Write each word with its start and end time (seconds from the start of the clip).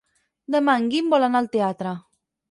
Demà 0.53 0.73
en 0.79 0.87
Guim 0.93 1.11
vol 1.15 1.25
anar 1.27 1.41
al 1.41 1.49
teatre. 1.57 1.93